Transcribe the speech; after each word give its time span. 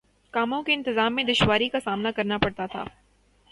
کاموں 0.33 0.61
کے 0.63 0.73
انتظام 0.73 1.15
میں 1.15 1.23
دشواری 1.23 1.69
کا 1.69 1.79
سامنا 1.83 2.11
کرنا 2.11 2.37
پڑتا 2.37 2.65
تھا 2.65 2.83